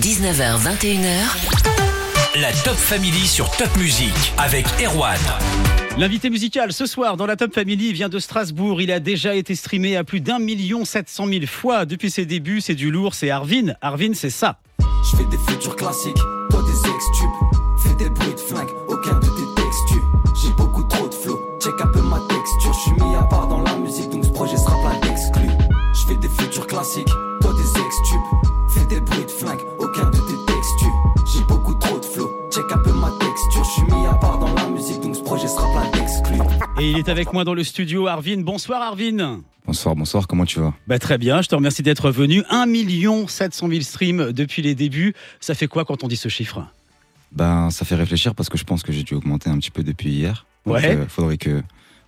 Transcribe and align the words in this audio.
19h, 0.00 0.58
21h. 0.60 2.40
La 2.40 2.52
Top 2.64 2.74
Family 2.76 3.26
sur 3.26 3.50
Top 3.52 3.74
Music 3.78 4.12
avec 4.36 4.66
Erwan. 4.84 5.18
L'invité 5.96 6.28
musical 6.28 6.74
ce 6.74 6.84
soir 6.84 7.16
dans 7.16 7.24
la 7.24 7.36
Top 7.36 7.54
Family 7.54 7.94
vient 7.94 8.10
de 8.10 8.18
Strasbourg. 8.18 8.82
Il 8.82 8.92
a 8.92 9.00
déjà 9.00 9.34
été 9.34 9.54
streamé 9.54 9.96
à 9.96 10.04
plus 10.04 10.20
d'un 10.20 10.38
million 10.38 10.84
sept 10.84 11.08
cent 11.08 11.24
mille 11.24 11.46
fois 11.46 11.86
depuis 11.86 12.10
ses 12.10 12.26
débuts. 12.26 12.60
C'est 12.60 12.74
du 12.74 12.90
lourd, 12.90 13.14
c'est 13.14 13.30
Arvin. 13.30 13.74
Arvin, 13.80 14.12
c'est 14.12 14.28
ça. 14.28 14.58
Je 14.80 15.16
fais 15.16 15.24
des 15.30 15.38
futurs 15.50 15.76
classiques, 15.76 16.18
est 37.06 37.10
avec 37.10 37.32
moi 37.32 37.44
dans 37.44 37.54
le 37.54 37.64
studio, 37.64 38.06
Arvin. 38.06 38.38
Bonsoir 38.42 38.82
Arvin. 38.82 39.42
Bonsoir, 39.66 39.96
bonsoir, 39.96 40.26
comment 40.28 40.44
tu 40.44 40.60
vas? 40.60 40.74
Bah, 40.86 40.98
très 40.98 41.18
bien, 41.18 41.42
je 41.42 41.48
te 41.48 41.54
remercie 41.54 41.82
d'être 41.82 42.10
venu. 42.10 42.42
1 42.50 42.66
million 42.66 43.26
700 43.26 43.68
000 43.68 43.80
streams 43.82 44.32
depuis 44.32 44.62
les 44.62 44.74
débuts. 44.74 45.14
Ça 45.40 45.54
fait 45.54 45.66
quoi 45.66 45.84
quand 45.84 46.04
on 46.04 46.08
dit 46.08 46.16
ce 46.16 46.28
chiffre? 46.28 46.64
Ben, 47.32 47.70
ça 47.70 47.84
fait 47.84 47.96
réfléchir 47.96 48.34
parce 48.34 48.48
que 48.48 48.56
je 48.58 48.64
pense 48.64 48.82
que 48.82 48.92
j'ai 48.92 49.02
dû 49.02 49.14
augmenter 49.14 49.50
un 49.50 49.58
petit 49.58 49.70
peu 49.70 49.82
depuis 49.82 50.10
hier. 50.10 50.46
Donc, 50.64 50.76
Ouais. 50.76 50.96
euh, 50.96 51.06
faudrait 51.08 51.36
que 51.38 51.62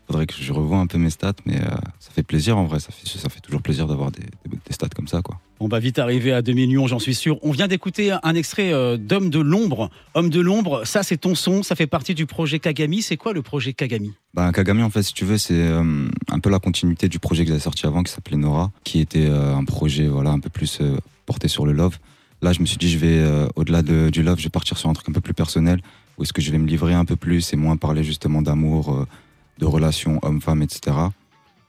faudrait 0.06 0.26
que 0.26 0.34
je 0.40 0.52
revoie 0.52 0.78
un 0.78 0.86
peu 0.86 0.96
mes 0.98 1.10
stats, 1.10 1.32
mais 1.44 1.60
euh, 1.60 1.68
ça 2.00 2.10
fait 2.14 2.22
plaisir 2.22 2.56
en 2.56 2.64
vrai. 2.64 2.80
Ça 2.80 2.90
fait, 2.92 3.06
ça 3.18 3.28
fait 3.28 3.40
toujours 3.40 3.60
plaisir 3.60 3.86
d'avoir 3.86 4.10
des, 4.10 4.22
des- 4.22 4.56
des 4.56 4.72
stats 4.72 4.88
comme 4.88 5.08
ça, 5.08 5.20
quoi. 5.20 5.38
On 5.60 5.66
va 5.66 5.80
vite 5.80 5.98
arriver 5.98 6.32
à 6.32 6.40
2 6.40 6.52
millions, 6.52 6.86
j'en 6.86 7.00
suis 7.00 7.14
sûr. 7.16 7.38
On 7.42 7.50
vient 7.50 7.66
d'écouter 7.66 8.14
un 8.22 8.34
extrait 8.36 8.72
euh, 8.72 8.96
d'Homme 8.96 9.28
de 9.28 9.40
l'ombre. 9.40 9.90
Homme 10.14 10.30
de 10.30 10.40
l'ombre, 10.40 10.86
ça 10.86 11.02
c'est 11.02 11.16
ton 11.16 11.34
son, 11.34 11.62
ça 11.64 11.74
fait 11.74 11.88
partie 11.88 12.14
du 12.14 12.26
projet 12.26 12.60
Kagami. 12.60 13.02
C'est 13.02 13.16
quoi 13.16 13.32
le 13.32 13.42
projet 13.42 13.72
Kagami? 13.72 14.12
Ben, 14.34 14.52
Kagami, 14.52 14.82
en 14.84 14.90
fait, 14.90 15.02
si 15.02 15.12
tu 15.14 15.24
veux, 15.24 15.36
c'est 15.36 15.54
euh, 15.54 16.08
un 16.30 16.38
peu 16.38 16.48
la 16.48 16.60
continuité 16.60 17.08
du 17.08 17.18
projet 17.18 17.42
que 17.44 17.48
j'avais 17.48 17.60
sorti 17.60 17.86
avant, 17.86 18.04
qui 18.04 18.12
s'appelait 18.12 18.36
Nora, 18.36 18.70
qui 18.84 19.00
était 19.00 19.26
euh, 19.26 19.56
un 19.56 19.64
projet, 19.64 20.06
voilà, 20.06 20.30
un 20.30 20.38
peu 20.38 20.48
plus 20.50 20.80
porté 21.26 21.48
sur 21.48 21.66
le 21.66 21.72
love. 21.72 21.98
Là, 22.40 22.52
je 22.52 22.60
me 22.60 22.66
suis 22.66 22.76
dit, 22.78 22.88
je 22.88 22.98
vais 22.98 23.20
au-delà 23.56 23.82
de- 23.82 24.10
du 24.10 24.22
love, 24.22 24.38
je 24.38 24.44
vais 24.44 24.48
partir 24.50 24.78
sur 24.78 24.88
un 24.88 24.92
truc 24.92 25.08
un 25.08 25.12
peu 25.12 25.20
plus 25.20 25.34
personnel, 25.34 25.80
où 26.16 26.22
est-ce 26.22 26.32
que 26.32 26.40
je 26.40 26.52
vais 26.52 26.58
me 26.58 26.68
livrer 26.68 26.94
un 26.94 27.04
peu 27.04 27.16
plus 27.16 27.52
et 27.52 27.56
moins 27.56 27.76
parler 27.76 28.04
justement 28.04 28.42
d'amour, 28.42 29.06
de 29.58 29.66
relations 29.66 30.20
homme-femme, 30.22 30.62
etc. 30.62 30.96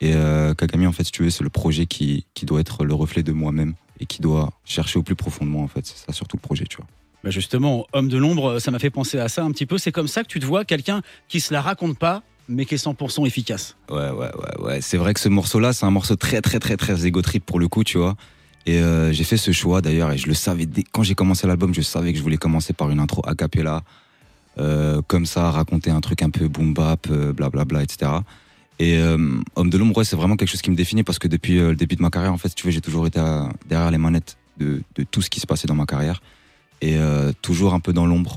Et 0.00 0.14
euh, 0.14 0.54
Kagami, 0.54 0.86
en 0.86 0.92
fait, 0.92 1.04
si 1.04 1.12
tu 1.12 1.22
veux, 1.22 1.30
c'est 1.30 1.44
le 1.44 1.50
projet 1.50 1.86
qui, 1.86 2.26
qui 2.34 2.46
doit 2.46 2.60
être 2.60 2.84
le 2.84 2.94
reflet 2.94 3.22
de 3.22 3.32
moi-même 3.32 3.74
et 3.98 4.06
qui 4.06 4.22
doit 4.22 4.50
chercher 4.64 4.98
au 4.98 5.02
plus 5.02 5.14
profond 5.14 5.44
de 5.44 5.50
moi, 5.50 5.62
en 5.62 5.68
fait. 5.68 5.84
C'est 5.84 5.98
ça 6.06 6.12
surtout 6.12 6.36
le 6.36 6.42
projet, 6.42 6.64
tu 6.64 6.78
vois. 6.78 6.86
Bah 7.22 7.28
justement, 7.28 7.86
Homme 7.92 8.08
de 8.08 8.16
l'ombre, 8.16 8.60
ça 8.60 8.70
m'a 8.70 8.78
fait 8.78 8.88
penser 8.88 9.18
à 9.18 9.28
ça 9.28 9.44
un 9.44 9.52
petit 9.52 9.66
peu. 9.66 9.76
C'est 9.76 9.92
comme 9.92 10.08
ça 10.08 10.22
que 10.22 10.28
tu 10.28 10.40
te 10.40 10.46
vois 10.46 10.64
quelqu'un 10.64 11.02
qui 11.28 11.40
se 11.40 11.52
la 11.52 11.60
raconte 11.60 11.98
pas, 11.98 12.22
mais 12.48 12.64
qui 12.64 12.74
est 12.74 12.84
100% 12.84 13.26
efficace. 13.26 13.76
Ouais, 13.90 14.10
ouais, 14.10 14.30
ouais, 14.34 14.62
ouais. 14.64 14.80
C'est 14.80 14.96
vrai 14.96 15.12
que 15.12 15.20
ce 15.20 15.28
morceau-là, 15.28 15.74
c'est 15.74 15.84
un 15.84 15.90
morceau 15.90 16.16
très, 16.16 16.40
très, 16.40 16.58
très, 16.58 16.78
très 16.78 17.06
égo 17.06 17.20
trip 17.20 17.44
pour 17.44 17.58
le 17.58 17.68
coup, 17.68 17.84
tu 17.84 17.98
vois. 17.98 18.16
Et 18.66 18.78
euh, 18.78 19.12
j'ai 19.12 19.24
fait 19.24 19.36
ce 19.36 19.52
choix 19.52 19.80
d'ailleurs, 19.80 20.12
et 20.12 20.18
je 20.18 20.26
le 20.26 20.34
savais 20.34 20.66
dès 20.66 20.82
quand 20.82 21.02
j'ai 21.02 21.14
commencé 21.14 21.46
l'album, 21.46 21.74
je 21.74 21.80
savais 21.80 22.12
que 22.12 22.18
je 22.18 22.22
voulais 22.22 22.36
commencer 22.36 22.72
par 22.72 22.90
une 22.90 23.00
intro 23.00 23.22
a 23.26 23.34
cappella, 23.34 23.82
euh, 24.58 25.00
comme 25.06 25.26
ça, 25.26 25.50
raconter 25.50 25.90
un 25.90 26.00
truc 26.00 26.22
un 26.22 26.30
peu 26.30 26.48
boom 26.48 26.74
bap, 26.74 27.06
euh, 27.10 27.32
blablabla, 27.32 27.82
etc. 27.82 28.10
Et 28.82 28.96
euh, 28.98 29.18
Homme 29.56 29.68
de 29.70 29.76
l'ombre, 29.78 29.96
ouais, 29.98 30.04
c'est 30.04 30.16
vraiment 30.16 30.36
quelque 30.36 30.48
chose 30.48 30.62
qui 30.62 30.70
me 30.70 30.76
définit 30.76 31.02
parce 31.04 31.18
que 31.18 31.28
depuis 31.28 31.58
euh, 31.58 31.70
le 31.70 31.76
début 31.76 31.96
de 31.96 32.02
ma 32.02 32.08
carrière, 32.10 32.32
en 32.32 32.38
fait, 32.38 32.48
tu 32.54 32.64
veux, 32.66 32.72
j'ai 32.72 32.80
toujours 32.80 33.06
été 33.06 33.20
à- 33.20 33.48
derrière 33.68 33.90
les 33.90 33.98
manettes 33.98 34.38
de, 34.58 34.82
de 34.94 35.02
tout 35.04 35.20
ce 35.22 35.28
qui 35.30 35.38
se 35.38 35.46
passait 35.46 35.68
dans 35.68 35.74
ma 35.74 35.84
carrière 35.86 36.22
et 36.80 36.96
euh, 36.96 37.30
toujours 37.42 37.74
un 37.74 37.80
peu 37.80 37.92
dans 37.92 38.06
l'ombre. 38.06 38.36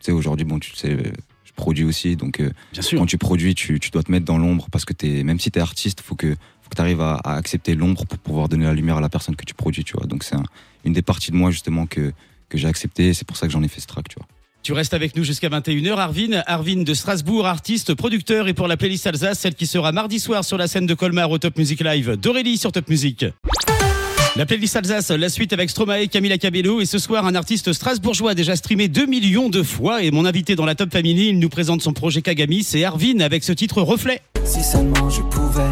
Tu 0.00 0.06
sais, 0.06 0.12
aujourd'hui, 0.12 0.44
bon, 0.44 0.58
tu 0.58 0.74
sais, 0.76 0.96
je 1.44 1.52
produis 1.54 1.84
aussi, 1.84 2.16
donc. 2.16 2.42
Bien 2.72 2.82
sûr. 2.82 2.98
quand 3.00 3.06
tu 3.06 3.16
produis, 3.18 3.54
tu, 3.54 3.80
tu 3.80 3.90
dois 3.90 4.02
te 4.02 4.12
mettre 4.12 4.26
dans 4.26 4.36
l'ombre 4.38 4.68
parce 4.70 4.84
que 4.84 4.92
es, 5.06 5.24
même 5.24 5.40
si 5.40 5.50
tu 5.50 5.58
es 5.58 5.62
artiste, 5.62 6.02
faut 6.02 6.14
que, 6.14 6.34
faut 6.34 6.68
que 6.70 6.76
tu 6.76 6.82
arrives 6.82 7.00
à, 7.00 7.14
à 7.24 7.34
accepter 7.36 7.74
l'ombre 7.74 8.04
pour 8.04 8.18
pouvoir 8.18 8.48
donner 8.50 8.66
la 8.66 8.74
lumière 8.74 8.98
à 8.98 9.00
la 9.00 9.08
personne 9.08 9.36
que 9.36 9.44
tu 9.46 9.54
produis, 9.54 9.84
tu 9.84 9.94
vois. 9.96 10.06
Donc 10.06 10.22
c'est 10.22 10.36
un- 10.36 10.44
une 10.84 10.92
des 10.92 11.02
parties 11.02 11.30
de 11.30 11.36
moi 11.36 11.50
justement 11.50 11.86
que, 11.86 12.12
que 12.50 12.58
j'ai 12.58 12.68
accepté 12.68 13.12
c'est 13.14 13.26
pour 13.26 13.36
ça 13.38 13.46
que 13.46 13.52
j'en 13.52 13.62
ai 13.62 13.68
fait 13.68 13.80
ce 13.80 13.86
track, 13.86 14.08
tu 14.08 14.16
vois. 14.18 14.26
Tu 14.68 14.74
restes 14.74 14.92
avec 14.92 15.16
nous 15.16 15.24
jusqu'à 15.24 15.48
21h. 15.48 15.96
Arvin, 15.96 16.42
Arvin 16.46 16.82
de 16.82 16.92
Strasbourg, 16.92 17.46
artiste, 17.46 17.94
producteur 17.94 18.48
et 18.48 18.52
pour 18.52 18.68
la 18.68 18.76
playlist 18.76 19.06
Alsace, 19.06 19.38
celle 19.38 19.54
qui 19.54 19.66
sera 19.66 19.92
mardi 19.92 20.20
soir 20.20 20.44
sur 20.44 20.58
la 20.58 20.68
scène 20.68 20.84
de 20.84 20.92
Colmar 20.92 21.30
au 21.30 21.38
Top 21.38 21.56
Music 21.56 21.80
Live 21.80 22.16
d'Aurélie 22.16 22.58
sur 22.58 22.70
Top 22.70 22.86
Music. 22.90 23.24
La 24.36 24.44
playlist 24.44 24.76
Alsace, 24.76 25.10
la 25.10 25.30
suite 25.30 25.54
avec 25.54 25.70
Stromae, 25.70 26.08
Camila 26.08 26.36
Cabello 26.36 26.82
et 26.82 26.84
ce 26.84 26.98
soir 26.98 27.24
un 27.24 27.34
artiste 27.34 27.72
strasbourgeois 27.72 28.34
déjà 28.34 28.56
streamé 28.56 28.88
2 28.88 29.06
millions 29.06 29.48
de 29.48 29.62
fois 29.62 30.02
et 30.02 30.10
mon 30.10 30.26
invité 30.26 30.54
dans 30.54 30.66
la 30.66 30.74
Top 30.74 30.92
Family, 30.92 31.28
il 31.28 31.38
nous 31.38 31.48
présente 31.48 31.80
son 31.80 31.94
projet 31.94 32.20
Kagami, 32.20 32.62
c'est 32.62 32.84
Arvin 32.84 33.20
avec 33.20 33.44
ce 33.44 33.52
titre 33.52 33.80
Reflet. 33.80 34.20
Si 34.44 34.62
seulement 34.62 35.08
je 35.08 35.22
pouvais 35.22 35.62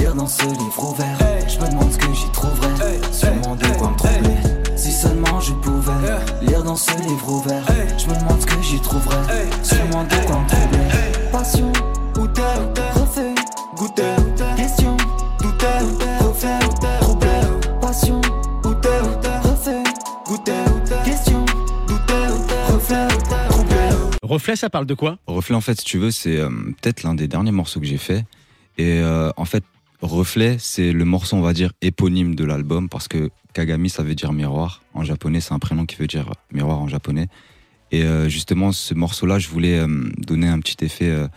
lire 0.00 0.16
dans 0.16 0.26
ce 0.26 0.42
livre 0.42 0.92
ouvert, 0.92 1.18
je 1.48 1.56
me 1.64 1.70
demande 1.70 1.92
ce 1.92 1.98
que 1.98 2.12
j'y 2.12 2.32
trouverais. 2.32 3.00
Lire 6.50 6.62
dans 6.64 6.76
ce 6.76 6.90
livre 7.02 7.28
ouvert, 7.28 7.64
je 7.96 8.06
me 8.06 8.18
demande 8.18 8.40
ce 8.40 8.46
que 8.46 8.62
j'y 8.62 8.80
trouverais. 8.80 9.48
Sûrement 9.62 10.04
de 10.04 10.26
quoi 10.26 10.40
me 10.40 10.48
troubler. 10.48 10.78
Passion, 11.30 11.72
ou 12.18 12.22
refait, 13.00 13.34
goûter, 13.76 14.02
question, 14.56 14.96
douter, 15.40 15.66
refait, 16.20 16.58
troublé. 17.00 17.28
Passion, 17.80 18.20
ou 18.64 18.68
refait, 18.68 19.82
goûter, 20.24 20.52
question, 21.04 21.44
douter, 21.86 22.26
refait, 22.72 23.08
troublé. 23.48 23.76
Reflet, 24.22 24.56
ça 24.56 24.70
parle 24.70 24.86
de 24.86 24.94
quoi? 24.94 25.18
Reflet, 25.26 25.54
en 25.54 25.60
fait, 25.60 25.78
si 25.78 25.84
tu 25.84 25.98
veux, 25.98 26.10
c'est 26.10 26.36
euh, 26.36 26.50
peut-être 26.80 27.04
l'un 27.04 27.14
des 27.14 27.28
derniers 27.28 27.52
morceaux 27.52 27.80
que 27.80 27.86
j'ai 27.86 27.98
fait. 27.98 28.24
Et 28.76 29.00
euh, 29.00 29.30
en 29.36 29.44
fait, 29.44 29.62
Reflet, 30.02 30.56
c'est 30.58 30.92
le 30.92 31.04
morceau, 31.04 31.36
on 31.36 31.42
va 31.42 31.52
dire, 31.52 31.72
éponyme 31.82 32.34
de 32.34 32.44
l'album 32.44 32.88
parce 32.88 33.06
que 33.06 33.30
Kagami, 33.52 33.90
ça 33.90 34.02
veut 34.02 34.14
dire 34.14 34.32
miroir. 34.32 34.82
En 34.94 35.04
japonais, 35.04 35.40
c'est 35.40 35.52
un 35.52 35.58
prénom 35.58 35.84
qui 35.84 35.96
veut 35.96 36.06
dire 36.06 36.32
miroir 36.52 36.78
en 36.78 36.88
japonais. 36.88 37.28
Et 37.92 38.04
euh, 38.04 38.28
justement, 38.28 38.72
ce 38.72 38.94
morceau-là, 38.94 39.38
je 39.38 39.48
voulais 39.48 39.78
euh, 39.78 40.10
donner 40.16 40.48
un 40.48 40.58
petit 40.60 40.84
effet, 40.84 41.28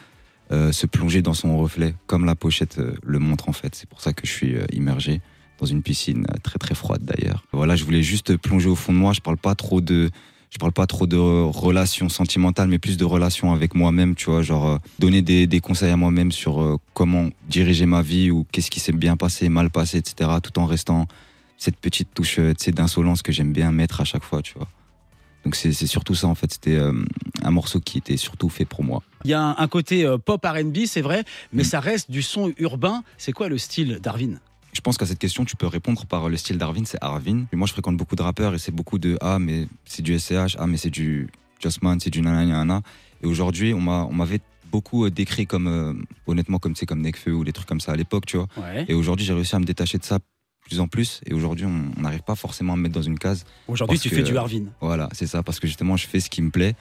euh, 0.52 0.72
se 0.72 0.86
plonger 0.86 1.22
dans 1.22 1.34
son 1.34 1.58
reflet, 1.58 1.94
comme 2.08 2.26
la 2.26 2.36
pochette 2.36 2.80
le 3.02 3.20
montre 3.20 3.50
en 3.50 3.54
fait. 3.54 3.76
C'est 3.76 3.90
pour 3.90 4.02
ça 4.02 4.14
que 4.14 4.26
je 4.26 4.32
suis 4.32 4.56
immergé 4.72 5.20
dans 5.60 5.66
une 5.66 5.82
piscine 5.82 6.26
très 6.44 6.60
très 6.60 6.76
froide 6.76 7.04
d'ailleurs. 7.04 7.44
Voilà, 7.52 7.76
je 7.76 7.84
voulais 7.84 8.04
juste 8.04 8.38
plonger 8.38 8.70
au 8.70 8.76
fond 8.76 8.94
de 8.94 8.98
moi. 8.98 9.14
Je 9.14 9.22
parle 9.22 9.38
pas 9.38 9.56
trop 9.56 9.82
de, 9.82 10.10
je 10.54 10.60
parle 10.60 10.72
pas 10.72 10.86
trop 10.86 11.08
de 11.08 11.18
relations 11.18 12.10
sentimentales, 12.10 12.68
mais 12.70 12.78
plus 12.78 12.96
de 12.96 13.06
relations 13.06 13.54
avec 13.54 13.74
moi-même, 13.74 14.14
tu 14.14 14.30
vois, 14.30 14.44
genre 14.44 14.68
euh, 14.68 14.78
donner 15.00 15.24
des, 15.24 15.48
des 15.48 15.60
conseils 15.62 15.90
à 15.90 15.98
moi-même 15.98 16.32
sur 16.32 16.62
euh, 16.62 16.78
comment 16.94 17.30
diriger 17.50 17.88
ma 17.88 18.04
vie 18.04 18.30
ou 18.30 18.46
qu'est-ce 18.52 18.70
qui 18.70 18.80
s'est 18.80 18.92
bien 18.92 19.18
passé, 19.18 19.50
mal 19.50 19.72
passé, 19.72 19.98
etc. 19.98 20.30
Tout 20.44 20.60
en 20.60 20.68
restant 20.68 21.08
cette 21.58 21.78
petite 21.78 22.14
touche 22.14 22.38
euh, 22.38 22.54
d'insolence 22.68 23.24
que 23.24 23.32
j'aime 23.32 23.52
bien 23.52 23.72
mettre 23.72 24.00
à 24.02 24.04
chaque 24.04 24.24
fois, 24.24 24.44
tu 24.44 24.54
vois. 24.56 24.68
Donc 25.44 25.56
c'est 25.56 25.74
surtout 25.74 26.14
ça 26.14 26.28
en 26.28 26.36
fait. 26.36 26.54
C'était 26.54 26.76
euh, 26.76 26.94
un 27.42 27.52
morceau 27.52 27.80
qui 27.80 27.98
était 27.98 28.16
surtout 28.16 28.48
fait 28.50 28.66
pour 28.66 28.84
moi. 28.84 29.02
Il 29.26 29.32
y 29.32 29.34
a 29.34 29.42
un, 29.42 29.56
un 29.58 29.68
côté 29.68 30.08
pop 30.24 30.46
R&B, 30.46 30.86
c'est 30.86 31.02
vrai, 31.02 31.24
mais 31.52 31.64
Mm. 31.64 31.66
ça 31.66 31.80
reste 31.80 32.12
du 32.12 32.22
son 32.22 32.54
urbain. 32.60 33.04
C'est 33.18 33.32
quoi 33.34 33.50
le 33.50 33.58
style 33.58 34.00
d'Arvin 34.04 34.36
Je 34.74 34.82
pense 34.82 34.98
qu'à 34.98 35.06
cette 35.06 35.20
question, 35.20 35.46
tu 35.46 35.56
peux 35.56 35.68
répondre 35.68 36.06
par 36.06 36.30
le 36.30 36.38
style 36.38 36.58
d'Arvin, 36.58 36.84
c'est 36.86 36.98
Arvin. 37.02 37.46
Et 37.54 37.56
moi, 37.56 37.68
je 37.68 37.74
fréquente 37.74 37.96
beaucoup 37.96 38.16
de 38.16 38.22
rappeurs 38.24 38.54
et 38.56 38.60
c'est 38.60 38.72
beaucoup 38.72 38.98
de 38.98 39.18
Ah, 39.22 39.38
mais 39.40 39.68
c'est 39.86 40.02
du 40.02 40.18
SCH, 40.18 40.56
Ah, 40.58 40.68
mais 40.68 40.78
c'est 40.78 40.90
du 40.90 41.28
Justman, 41.62 42.00
c'est 42.00 42.10
du 42.10 42.22
nanana. 42.22 42.82
Et 43.22 43.28
aujourd'hui, 43.28 43.74
on 43.74 43.80
m'a- 43.82 44.06
on 44.10 44.14
m'avait 44.14 44.42
beaucoup 44.72 45.06
euh, 45.06 45.12
décrit 45.12 45.46
comme, 45.46 45.68
euh, 45.68 45.94
honnêtement, 46.28 46.58
comme, 46.58 46.74
comme 46.88 47.02
Nekfeu 47.02 47.32
ou 47.34 47.44
des 47.44 47.54
trucs 47.54 47.68
comme 47.68 47.80
ça 47.80 47.92
à 47.92 47.96
l'époque, 47.96 48.26
tu 48.26 48.38
vois. 48.38 48.48
Ouais. 48.58 48.86
Et 48.88 48.94
aujourd'hui, 48.96 49.26
j'ai 49.26 49.34
réussi 49.34 49.56
à 49.56 49.60
me 49.60 49.66
détacher 49.66 50.00
de 50.00 50.04
ça 50.04 50.18
plus 50.66 50.80
en 50.80 50.88
plus. 50.88 51.22
Et 51.28 51.34
aujourd'hui, 51.34 51.66
on 51.68 52.02
n'arrive 52.02 52.24
pas 52.24 52.36
forcément 52.36 52.74
à 52.74 52.76
me 52.76 52.82
mettre 52.82 52.96
dans 52.96 53.02
une 53.02 53.20
case. 53.20 53.46
Aujourd'hui, 53.68 54.00
tu 54.00 54.10
que- 54.10 54.16
fais 54.16 54.24
du 54.24 54.36
Arvin. 54.38 54.64
Voilà, 54.82 55.08
c'est 55.12 55.28
ça, 55.28 55.44
parce 55.44 55.60
que 55.60 55.68
justement, 55.68 55.96
je 55.98 56.08
fais 56.08 56.20
ce 56.20 56.30
qui 56.30 56.42
me 56.42 56.50
plaît. 56.50 56.76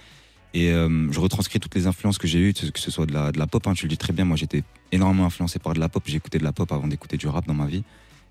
Et 0.55 0.71
euh, 0.71 1.11
je 1.11 1.19
retranscris 1.19 1.61
toutes 1.61 1.75
les 1.75 1.87
influences 1.87 2.19
que 2.19 2.27
j'ai 2.27 2.39
eues, 2.39 2.53
que 2.53 2.79
ce 2.79 2.91
soit 2.91 3.07
de 3.07 3.13
la, 3.13 3.33
de 3.33 3.39
la 3.39 3.47
pop, 3.47 3.67
hein, 3.67 3.73
tu 3.75 3.87
le 3.87 3.91
dis 3.91 3.97
très 3.97 4.13
bien. 4.13 4.25
Moi, 4.25 4.37
j'étais 4.37 4.63
énormément 4.91 5.25
influencé 5.25 5.59
par 5.59 5.73
de 5.75 5.81
la 5.81 5.89
pop. 5.89 6.03
J'ai 6.07 6.17
écouté 6.17 6.39
de 6.39 6.45
la 6.45 6.53
pop 6.53 6.71
avant 6.73 6.87
d'écouter 6.87 7.17
du 7.17 7.27
rap 7.27 7.47
dans 7.47 7.55
ma 7.55 7.67
vie. 7.67 7.85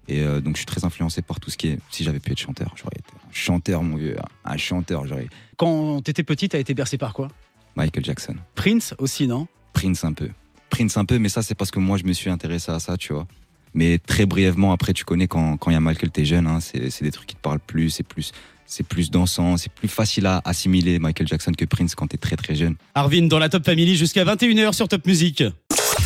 Et 0.08 0.22
euh, 0.22 0.42
donc, 0.42 0.56
je 0.56 0.60
suis 0.60 0.66
très 0.66 0.86
influencé 0.86 1.22
par 1.22 1.40
tout 1.40 1.50
ce 1.50 1.58
qui 1.58 1.70
est. 1.70 1.80
Si 1.90 2.04
j'avais 2.04 2.20
pu 2.20 2.32
être 2.32 2.40
chanteur, 2.40 2.74
j'aurais 2.76 2.98
été 2.98 3.14
un 3.16 3.32
chanteur, 3.32 3.82
mon 3.84 3.98
vieux. 3.98 4.18
Un 4.46 4.58
chanteur, 4.58 5.08
j'aurais. 5.08 5.30
Quand 5.58 6.02
t'étais 6.04 6.24
petit, 6.24 6.50
t'as 6.50 6.60
été 6.60 6.74
bercé 6.74 6.98
par 6.98 7.14
quoi? 7.14 7.28
Michael 7.76 8.04
Jackson. 8.04 8.36
Prince 8.56 8.94
aussi, 8.98 9.28
non? 9.28 9.48
Prince 9.74 10.04
un 10.04 10.14
peu. 10.14 10.30
Prince 10.70 10.98
un 10.98 11.06
peu, 11.06 11.18
mais 11.18 11.30
ça, 11.30 11.42
c'est 11.42 11.56
parce 11.56 11.72
que 11.72 11.80
moi, 11.80 11.98
je 11.98 12.04
me 12.04 12.14
suis 12.14 12.30
intéressé 12.30 12.72
à 12.72 12.80
ça, 12.80 12.98
tu 12.98 13.14
vois. 13.14 13.28
Mais 13.74 14.00
très 14.00 14.26
brièvement, 14.26 14.74
après, 14.74 14.94
tu 14.94 15.06
connais 15.06 15.28
quand 15.28 15.58
quand 15.58 15.72
il 15.72 15.74
y 15.74 15.78
a 15.78 15.82
Michael, 15.82 16.12
t'es 16.12 16.26
jeune, 16.26 16.48
hein, 16.48 16.60
c'est 16.60 17.02
des 17.02 17.12
trucs 17.12 17.28
qui 17.28 17.36
te 17.36 17.42
parlent 17.42 17.60
plus, 17.60 17.90
c'est 17.90 18.04
plus. 18.04 18.34
C'est 18.66 18.86
plus 18.86 19.12
dansant, 19.12 19.58
c'est 19.58 19.72
plus 19.72 19.88
facile 19.88 20.26
à 20.26 20.42
assimiler 20.46 21.00
Michael 21.00 21.28
Jackson 21.28 21.52
que 21.58 21.66
Prince 21.66 21.96
quand 21.96 22.08
t'es 22.08 22.18
très 22.18 22.36
très 22.36 22.56
jeune. 22.56 22.76
Arvin 22.96 23.28
dans 23.28 23.40
la 23.40 23.50
Top 23.50 23.66
Family 23.66 23.96
jusqu'à 23.96 24.24
21h 24.24 24.74
sur 24.74 24.88
Top 24.88 25.06
Music. 25.06 25.44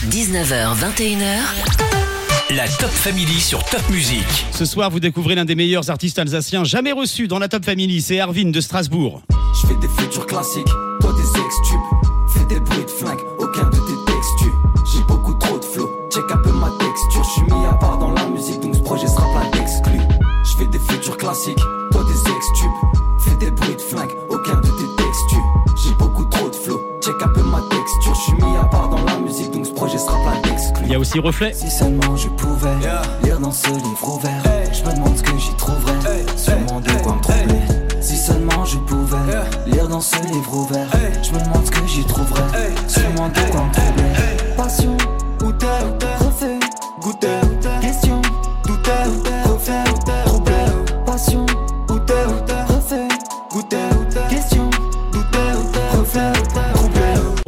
19h, 0.10 0.75
21h. 0.75 1.40
La 2.52 2.68
Top 2.68 2.92
Family 2.92 3.40
sur 3.40 3.63
Top 3.66 3.81
Music. 3.90 4.24
Ce 4.52 4.66
soir, 4.66 4.90
vous 4.92 5.00
découvrez 5.00 5.36
l'un 5.36 5.46
des 5.46 5.56
meilleurs 5.56 5.90
artistes 5.90 6.19
alsaciens 6.19 6.63
jamais 6.63 6.92
reçus 6.92 7.28
dans 7.28 7.40
la 7.40 7.48
Top 7.48 7.66
Family. 7.66 8.02
C'est 8.02 8.19
Arvin 8.19 8.52
de 8.52 8.62
Strasbourg. 8.62 9.24
Je 9.62 9.68
fais 9.68 9.75
des 9.75 9.88
futurs 9.88 10.28
classiques, 10.28 10.68
toi 11.02 11.13
des 11.13 11.40
ex-tubes. 11.40 11.94
Fais 23.20 23.36
des 23.38 23.50
bruits 23.50 23.76
de 23.76 23.82
flingue, 23.82 24.14
aucun 24.30 24.56
de 24.56 24.68
tes 24.68 25.04
textus. 25.04 25.40
J'ai 25.82 25.94
beaucoup 25.94 26.26
trop 26.26 26.50
de 26.50 26.56
flow, 26.56 26.82
check 27.02 27.16
un 27.22 27.30
peu 27.30 27.42
ma 27.44 27.62
texture. 27.70 28.14
Je 28.14 28.20
suis 28.20 28.34
mis 28.34 28.58
à 28.58 28.66
part 28.66 28.90
dans 28.90 29.02
la 29.06 29.18
musique, 29.20 29.52
donc 29.52 29.66
ce 29.66 29.72
projet 29.72 29.98
sera 29.98 30.18
plein 30.20 30.42
d'exclus. 30.42 30.84
Il 30.86 30.92
y 30.92 30.96
a 30.96 31.00
aussi 31.00 31.18
Reflet. 31.20 31.54
Si 31.54 31.72
seulement 31.72 32.18
je 32.18 32.28
pouvais 32.28 32.76
lire 33.24 33.40
dans 33.40 33.52
ce 33.52 33.70
livre 33.70 34.16
ouvert, 34.18 34.44
je 34.74 34.84
me 34.84 34.96
demande 34.96 35.18
ce 35.18 35.24
que 35.24 35.38
j'y 35.38 35.56
trouverais. 35.56 36.26
Sûrement 36.36 36.82
de 36.82 36.92
quoi 37.04 37.16
me 37.16 37.22
troubler. 37.22 38.02
Si 38.02 38.18
seulement 38.18 38.66
je 38.66 38.78
pouvais 38.80 39.18
lire 39.68 39.88
dans 39.88 40.02
ce 40.02 40.18
livre 40.28 40.54
ouvert, 40.58 40.90
je 41.24 41.31
me 41.31 41.40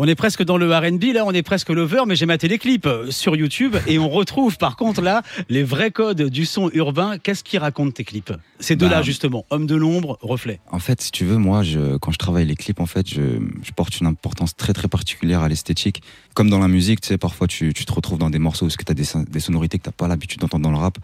On 0.07 0.09
est 0.09 0.15
presque 0.15 0.41
dans 0.45 0.55
le 0.55 0.73
R&B, 0.73 1.03
là, 1.13 1.25
on 1.25 1.33
est 1.33 1.43
presque 1.43 1.67
l'over, 1.69 2.03
mais 2.07 2.15
j'ai 2.15 2.25
maté 2.25 2.47
les 2.47 2.57
clips 2.59 2.85
euh, 2.85 3.11
sur 3.11 3.35
YouTube 3.35 3.75
et 3.87 3.99
on 3.99 4.07
retrouve 4.07 4.57
par 4.57 4.77
contre 4.77 5.01
là 5.01 5.21
les 5.49 5.63
vrais 5.63 5.91
codes 5.91 6.29
du 6.29 6.45
son 6.45 6.69
urbain. 6.73 7.17
Qu'est-ce 7.17 7.43
qui 7.43 7.57
racontent 7.57 7.91
tes 7.91 8.05
clips? 8.05 8.31
Ces 8.61 8.77
deux-là 8.77 8.99
Bah, 8.99 9.01
justement, 9.01 9.45
Homme 9.49 9.67
de 9.67 9.75
l'ombre, 9.75 10.17
Reflet. 10.21 10.61
En 10.71 10.79
fait, 10.79 11.01
si 11.01 11.11
tu 11.11 11.25
veux, 11.25 11.35
moi, 11.35 11.61
je, 11.61 11.97
quand 11.97 12.13
je 12.13 12.17
travaille 12.17 12.45
les 12.45 12.55
clips, 12.55 12.79
en 12.79 12.85
fait, 12.85 13.05
je, 13.09 13.19
je 13.61 13.71
porte 13.73 13.99
une 13.99 14.07
importance 14.07 14.55
très 14.55 14.71
très 14.71 14.87
particulière 14.87 15.41
à 15.41 15.49
l'esthétique. 15.49 16.01
Comme 16.33 16.49
dans 16.49 16.59
la 16.59 16.69
musique, 16.69 17.01
tu 17.01 17.09
sais, 17.09 17.17
parfois 17.17 17.47
tu, 17.47 17.73
tu 17.73 17.83
te 17.83 17.91
retrouves 17.91 18.17
dans 18.17 18.29
des 18.29 18.39
morceaux 18.39 18.67
où 18.67 18.69
tu 18.69 18.77
as 18.87 18.93
des, 18.93 19.03
son- 19.03 19.23
des 19.29 19.41
sonorités 19.41 19.77
que 19.77 19.83
t'as 19.83 19.91
pas 19.91 20.07
l'habitude 20.07 20.39
d'entendre 20.39 20.63
dans 20.63 20.71
le 20.71 20.77
rap. 20.77 20.97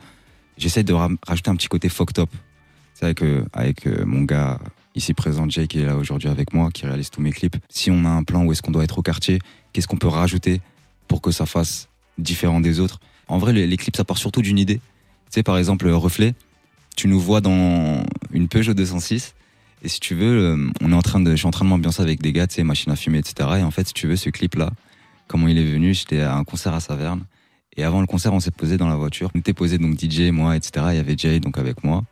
J'essaie 0.57 0.83
de 0.85 0.93
ra- 0.93 1.09
rajouter 1.27 1.49
un 1.51 1.57
petit 1.57 1.67
côté 1.67 1.89
fucked 1.89 2.19
up. 2.19 2.29
C'est 2.93 3.03
avec, 3.03 3.21
euh, 3.21 3.43
avec 3.51 3.85
euh, 3.85 4.05
mon 4.05 4.21
gars 4.21 4.59
ici 4.95 5.13
présent, 5.13 5.49
Jay, 5.49 5.67
qui 5.67 5.79
est 5.79 5.85
là 5.85 5.95
aujourd'hui 5.95 6.29
avec 6.29 6.53
moi, 6.53 6.69
qui 6.71 6.85
réalise 6.85 7.09
tous 7.09 7.21
mes 7.21 7.31
clips. 7.31 7.57
Si 7.69 7.91
on 7.91 8.05
a 8.05 8.09
un 8.09 8.23
plan 8.23 8.43
où 8.43 8.51
est-ce 8.51 8.61
qu'on 8.61 8.71
doit 8.71 8.83
être 8.83 8.99
au 8.99 9.01
quartier, 9.01 9.39
qu'est-ce 9.71 9.87
qu'on 9.87 9.97
peut 9.97 10.07
rajouter 10.07 10.61
pour 11.07 11.21
que 11.21 11.31
ça 11.31 11.45
fasse 11.45 11.89
différent 12.17 12.61
des 12.61 12.79
autres? 12.79 12.99
En 13.27 13.37
vrai, 13.37 13.53
les, 13.53 13.77
clips, 13.77 13.95
ça 13.95 14.03
part 14.03 14.17
surtout 14.17 14.41
d'une 14.41 14.59
idée. 14.59 14.77
Tu 14.77 14.81
sais, 15.31 15.43
par 15.43 15.57
exemple, 15.57 15.87
euh, 15.87 15.95
Reflet, 15.95 16.35
tu 16.95 17.07
nous 17.07 17.19
vois 17.19 17.41
dans 17.41 18.03
une 18.31 18.47
Peugeot 18.47 18.73
206. 18.73 19.33
Et 19.83 19.89
si 19.89 19.99
tu 19.99 20.15
veux, 20.15 20.53
euh, 20.53 20.69
on 20.81 20.91
est 20.91 20.95
en 20.95 21.01
train 21.01 21.19
de, 21.19 21.31
je 21.31 21.37
suis 21.37 21.47
en 21.47 21.51
train 21.51 21.65
de 21.65 21.69
m'ambiancer 21.69 22.01
avec 22.01 22.21
des 22.21 22.31
gars, 22.31 22.47
tu 22.47 22.55
sais, 22.55 22.63
machine 22.63 22.91
à 22.91 22.95
fumer, 22.95 23.19
etc. 23.19 23.49
Et 23.59 23.63
en 23.63 23.71
fait, 23.71 23.87
si 23.87 23.93
tu 23.93 24.07
veux, 24.07 24.15
ce 24.15 24.29
clip-là, 24.29 24.71
comment 25.27 25.47
il 25.47 25.57
est 25.57 25.65
venu, 25.65 25.93
j'étais 25.93 26.21
à 26.21 26.35
un 26.35 26.43
concert 26.43 26.73
à 26.73 26.79
Saverne. 26.79 27.23
Et 27.75 27.83
avant 27.83 28.01
le 28.01 28.07
concert, 28.07 28.33
on 28.33 28.39
s'est 28.39 28.51
posé 28.51 28.77
dans 28.77 28.87
la 28.87 28.95
voiture. 28.95 29.31
On 29.33 29.39
était 29.39 29.53
posé 29.53 29.77
donc 29.77 29.99
DJ, 29.99 30.29
moi, 30.31 30.55
etc. 30.55 30.85
Il 30.91 30.95
y 30.95 30.99
avait 30.99 31.17
Jay 31.17 31.39
donc 31.39 31.57
avec 31.57 31.83
moi. 31.83 32.03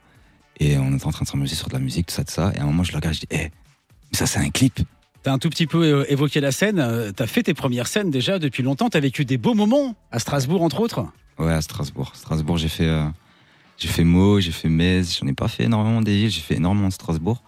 Et 0.64 0.78
on 0.78 0.94
était 0.94 1.08
en 1.08 1.12
train 1.12 1.24
de 1.24 1.28
s'amuser 1.28 1.56
sur 1.56 1.70
de 1.70 1.74
la 1.74 1.80
musique, 1.80 2.06
tout 2.06 2.14
ça, 2.14 2.24
tout 2.24 2.32
ça. 2.32 2.52
Et 2.56 2.60
à 2.60 2.64
un 2.64 2.66
moment, 2.68 2.84
je 2.84 2.92
le 2.92 2.98
regarde, 2.98 3.16
je 3.16 3.22
dis, 3.22 3.28
hé, 3.32 3.50
mais 4.12 4.18
ça, 4.18 4.28
c'est 4.28 4.38
un 4.38 4.52
clip. 4.52 4.80
T'as 5.24 5.34
un 5.34 5.40
tout 5.40 5.50
petit 5.50 5.66
peu 5.66 5.84
euh, 5.84 6.06
évoqué 6.12 6.40
la 6.40 6.52
scène. 6.52 6.78
euh, 6.80 7.12
T'as 7.12 7.26
fait 7.26 7.42
tes 7.42 7.56
premières 7.56 7.88
scènes 7.88 8.12
déjà 8.12 8.38
depuis 8.38 8.62
longtemps. 8.62 8.88
T'as 8.90 9.00
vécu 9.00 9.26
des 9.26 9.38
beaux 9.40 9.56
moments 9.56 9.96
à 10.12 10.20
Strasbourg 10.20 10.62
entre 10.62 10.80
autres. 10.80 11.04
Ouais, 11.40 11.52
à 11.52 11.62
Strasbourg. 11.62 12.12
Strasbourg, 12.16 12.58
j'ai 12.60 12.70
fait, 12.70 12.86
euh, 12.88 13.08
j'ai 13.80 13.88
fait 13.88 14.04
Meaux, 14.04 14.40
j'ai 14.40 14.52
fait 14.52 14.70
Metz. 14.70 15.18
J'en 15.20 15.26
ai 15.28 15.34
pas 15.34 15.48
fait 15.48 15.64
énormément 15.64 16.02
des 16.02 16.16
villes, 16.16 16.30
j'ai 16.30 16.42
fait 16.42 16.56
énormément 16.58 16.90
de 16.90 16.94
Strasbourg. 16.94 17.42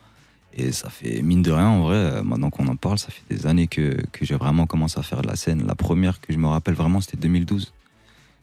Et 0.56 0.72
ça 0.72 0.90
fait, 0.90 1.22
mine 1.24 1.42
de 1.44 1.52
rien, 1.52 1.68
en 1.68 1.82
vrai, 1.82 1.96
euh, 1.96 2.24
maintenant 2.24 2.50
qu'on 2.52 2.68
en 2.68 2.76
parle, 2.76 2.98
ça 3.00 3.10
fait 3.10 3.24
des 3.30 3.46
années 3.48 3.68
que, 3.68 3.98
que 4.12 4.24
j'ai 4.26 4.36
vraiment 4.36 4.66
commencé 4.68 5.00
à 5.00 5.04
faire 5.04 5.22
de 5.24 5.28
la 5.28 5.36
scène. 5.36 5.66
La 5.68 5.76
première 5.76 6.20
que 6.22 6.32
je 6.34 6.38
me 6.38 6.48
rappelle 6.48 6.76
vraiment, 6.76 7.02
c'était 7.02 7.18
2012. 7.18 7.74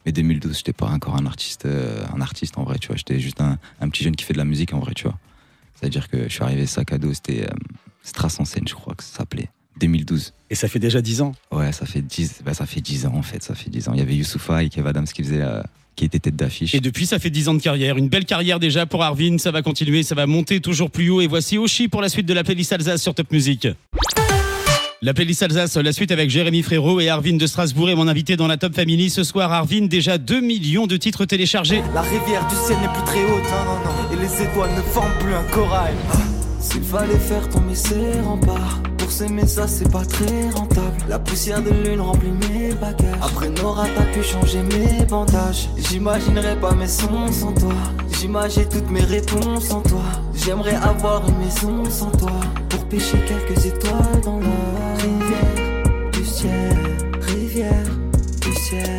Mais 0.05 0.11
2012, 0.11 0.57
j'étais 0.57 0.73
pas 0.73 0.87
encore 0.87 1.15
un 1.15 1.25
artiste, 1.25 1.65
euh, 1.65 2.03
un 2.15 2.21
artiste 2.21 2.57
en 2.57 2.63
vrai, 2.63 2.79
tu 2.79 2.87
vois. 2.87 2.95
J'étais 2.97 3.19
juste 3.19 3.41
un, 3.41 3.57
un 3.79 3.89
petit 3.89 4.03
jeune 4.03 4.15
qui 4.15 4.25
fait 4.25 4.33
de 4.33 4.39
la 4.39 4.45
musique 4.45 4.73
en 4.73 4.79
vrai, 4.79 4.93
tu 4.93 5.03
vois. 5.03 5.17
C'est-à-dire 5.75 6.09
que 6.09 6.23
je 6.23 6.29
suis 6.29 6.43
arrivé 6.43 6.65
sac 6.65 6.91
à 6.93 6.97
dos, 6.97 7.13
c'était 7.13 7.43
euh, 7.43 7.53
Strass 8.03 8.39
en 8.39 8.45
scène, 8.45 8.67
je 8.67 8.73
crois 8.73 8.95
que 8.95 9.03
ça 9.03 9.17
s'appelait. 9.17 9.49
2012. 9.79 10.33
Et 10.49 10.55
ça 10.55 10.67
fait 10.67 10.79
déjà 10.79 11.01
10 11.01 11.21
ans? 11.21 11.31
Ouais, 11.51 11.71
ça 11.71 11.85
fait 11.85 12.01
10, 12.01 12.41
bah, 12.45 12.53
ça 12.53 12.65
fait 12.65 12.81
10 12.81 13.05
ans 13.05 13.13
en 13.15 13.21
fait, 13.21 13.41
ça 13.41 13.55
fait 13.55 13.69
10 13.69 13.89
ans. 13.89 13.93
Il 13.93 13.99
y 13.99 14.01
avait 14.01 14.15
Youssoufa 14.15 14.63
et 14.63 14.69
Kev 14.69 14.87
Adams 14.87 15.05
qui 15.05 15.23
faisait, 15.23 15.41
euh, 15.41 15.61
qui 15.95 16.05
était 16.05 16.19
tête 16.19 16.35
d'affiche. 16.35 16.75
Et 16.75 16.81
depuis, 16.81 17.05
ça 17.05 17.19
fait 17.19 17.29
10 17.29 17.47
ans 17.49 17.53
de 17.53 17.61
carrière. 17.61 17.97
Une 17.97 18.09
belle 18.09 18.25
carrière 18.25 18.59
déjà 18.59 18.85
pour 18.85 19.03
Arvin. 19.03 19.37
Ça 19.37 19.51
va 19.51 19.61
continuer, 19.61 20.03
ça 20.03 20.13
va 20.13 20.27
monter 20.27 20.59
toujours 20.59 20.91
plus 20.91 21.09
haut. 21.09 21.21
Et 21.21 21.27
voici 21.27 21.57
Oshi 21.57 21.87
pour 21.87 22.01
la 22.01 22.09
suite 22.09 22.25
de 22.25 22.33
la 22.33 22.43
playlist 22.43 22.73
Alsace 22.73 23.01
sur 23.01 23.15
Top 23.15 23.31
Music. 23.31 23.67
La 25.03 25.15
playlist 25.15 25.41
Alsace, 25.41 25.77
la 25.77 25.93
suite 25.93 26.11
avec 26.11 26.29
Jérémy 26.29 26.61
Frérot 26.61 26.99
et 26.99 27.09
Arvin 27.09 27.35
de 27.35 27.47
Strasbourg 27.47 27.89
et 27.89 27.95
mon 27.95 28.07
invité 28.07 28.35
dans 28.35 28.45
la 28.45 28.57
Top 28.57 28.75
Family. 28.75 29.09
Ce 29.09 29.23
soir, 29.23 29.51
Arvin, 29.51 29.87
déjà 29.87 30.19
2 30.19 30.41
millions 30.41 30.85
de 30.85 30.95
titres 30.95 31.25
téléchargés. 31.25 31.81
La 31.95 32.01
rivière 32.01 32.45
du 32.47 32.55
ciel 32.55 32.77
n'est 32.79 32.93
plus 32.93 33.03
très 33.07 33.23
haute, 33.23 34.13
et 34.13 34.15
les 34.15 34.43
étoiles 34.43 34.69
ne 34.77 34.81
forment 34.83 35.17
plus 35.19 35.33
un 35.33 35.43
corail. 35.45 35.95
S'il 36.59 36.83
fallait 36.83 37.17
faire 37.17 37.49
tomber 37.49 37.73
ces 37.73 38.21
remparts 38.23 38.79
Pour 38.99 39.09
s'aimer 39.09 39.47
ça 39.47 39.67
c'est 39.67 39.91
pas 39.91 40.05
très 40.05 40.51
rentable. 40.51 40.97
La 41.09 41.17
poussière 41.17 41.63
de 41.63 41.71
lune 41.71 42.01
remplit 42.01 42.29
mes 42.29 42.71
bagages. 42.75 43.17
Après 43.23 43.49
Nora 43.49 43.87
t'as 43.95 44.05
pu 44.13 44.21
changer 44.21 44.59
mes 44.61 45.03
bandages. 45.05 45.67
J'imaginerais 45.89 46.57
pas 46.57 46.75
mes 46.75 46.87
sons 46.87 47.31
sans 47.31 47.53
toi. 47.53 47.73
J'imagine 48.19 48.69
toutes 48.69 48.91
mes 48.91 49.03
réponses 49.03 49.71
en 49.71 49.81
toi. 49.81 50.03
J'aimerais 50.45 50.75
avoir 50.75 51.27
une 51.27 51.39
maison 51.39 51.89
sans 51.89 52.11
toi 52.11 52.39
Pour 52.69 52.87
pêcher 52.87 53.17
quelques 53.27 53.65
étoiles 53.65 54.21
dans 54.23 54.39
la 54.39 54.70
rivière 55.01 56.11
du 56.11 56.25
ciel 56.25 56.77
Rivière 57.21 57.85
du 58.41 58.53
ciel 58.53 58.97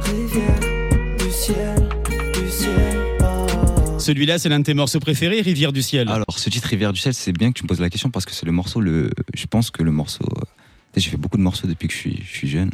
Rivière 0.00 0.60
du 1.18 1.30
ciel 1.30 1.88
Du 2.34 2.48
ciel 2.50 2.98
oh. 3.22 3.98
Celui-là, 3.98 4.38
c'est 4.38 4.48
l'un 4.48 4.60
de 4.60 4.64
tes 4.64 4.74
morceaux 4.74 5.00
préférés, 5.00 5.40
Rivière 5.40 5.72
du 5.72 5.82
Ciel. 5.82 6.08
Alors, 6.08 6.38
ce 6.38 6.48
titre 6.50 6.68
Rivière 6.68 6.92
du 6.92 7.00
Ciel, 7.00 7.12
c'est 7.14 7.32
bien 7.32 7.52
que 7.52 7.58
tu 7.58 7.64
me 7.64 7.68
poses 7.68 7.80
la 7.80 7.90
question 7.90 8.10
parce 8.10 8.24
que 8.24 8.32
c'est 8.32 8.46
le 8.46 8.52
morceau, 8.52 8.80
le, 8.80 9.10
je 9.34 9.46
pense 9.46 9.70
que 9.70 9.82
le 9.82 9.90
morceau, 9.92 10.24
euh, 10.38 10.42
j'ai 10.96 11.10
fait 11.10 11.16
beaucoup 11.16 11.36
de 11.36 11.42
morceaux 11.42 11.66
depuis 11.68 11.86
que 11.88 11.94
je 11.94 11.98
suis, 11.98 12.22
je 12.24 12.30
suis 12.38 12.48
jeune, 12.48 12.70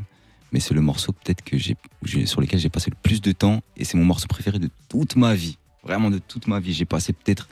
mais 0.53 0.61
c'est 0.61 0.75
le 0.75 0.81
morceau 0.83 1.13
peut-être 1.13 1.43
que 1.43 1.59
j'ai, 1.59 1.77
j'ai- 2.05 2.27
sur 2.27 2.41
lequel 2.41 2.61
j'ai 2.61 2.69
passé 2.69 2.91
le 2.91 2.97
plus 3.03 3.21
de 3.21 3.33
temps 3.33 3.61
et 3.77 3.85
c'est 3.85 3.99
mon 3.99 4.05
morceau 4.05 4.29
préféré 4.29 4.59
de 4.59 4.71
toute 4.89 5.17
ma 5.17 5.35
vie. 5.35 5.59
Vraiment 5.83 6.11
de 6.11 6.19
toute 6.19 6.47
ma 6.47 6.61
vie. 6.61 6.73
J'ai 6.73 6.85
passé 6.85 7.13
peut-être 7.13 7.49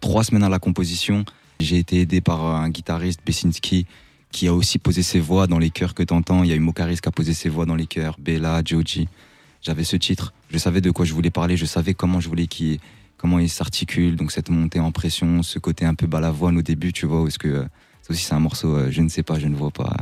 trois 0.00 0.24
semaines 0.24 0.42
à 0.44 0.48
la 0.48 0.58
composition. 0.58 1.24
J'ai 1.60 1.78
été 1.78 2.00
aidé 2.00 2.20
par 2.20 2.44
un 2.46 2.70
guitariste, 2.70 3.20
Besinski, 3.26 3.86
qui 4.30 4.48
a 4.48 4.54
aussi 4.54 4.78
posé 4.78 5.02
ses 5.02 5.20
voix 5.20 5.46
dans 5.46 5.58
les 5.58 5.70
chœurs 5.70 5.94
que 5.94 6.02
t'entends. 6.02 6.44
Il 6.44 6.50
y 6.50 6.52
a 6.52 6.56
eu 6.56 6.60
Mokaris 6.60 6.98
qui 6.98 7.08
a 7.08 7.12
posé 7.12 7.34
ses 7.34 7.48
voix 7.48 7.66
dans 7.66 7.76
les 7.76 7.86
chœurs, 7.86 8.16
Bella, 8.18 8.62
Joji. 8.64 9.08
J'avais 9.62 9.84
ce 9.84 9.96
titre. 9.96 10.32
Je 10.50 10.58
savais 10.58 10.80
de 10.80 10.90
quoi 10.90 11.04
je 11.04 11.14
voulais 11.14 11.30
parler. 11.30 11.56
Je 11.56 11.66
savais 11.66 11.94
comment 11.94 12.20
je 12.20 12.28
voulais 12.28 12.46
qu'il 12.46 12.78
comment 13.18 13.38
il 13.40 13.50
s'articule, 13.50 14.16
donc 14.16 14.32
cette 14.32 14.48
montée 14.48 14.80
en 14.80 14.92
pression, 14.92 15.42
ce 15.42 15.58
côté 15.58 15.84
un 15.84 15.94
peu 15.94 16.06
balavoine 16.06 16.56
au 16.56 16.62
début, 16.62 16.92
tu 16.92 17.04
vois, 17.04 17.22
où 17.22 17.26
est-ce 17.26 17.38
que 17.38 17.48
euh, 17.48 17.64
aussi 18.08 18.22
c'est 18.22 18.34
un 18.34 18.40
morceau, 18.40 18.76
euh, 18.76 18.90
je 18.90 19.02
ne 19.02 19.08
sais 19.08 19.24
pas, 19.24 19.38
je 19.38 19.48
ne 19.48 19.56
vois 19.56 19.72
pas, 19.72 19.92